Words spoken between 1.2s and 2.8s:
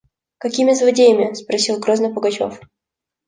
спросил грозно Пугачев.